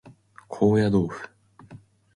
[0.47, 1.29] 高野豆腐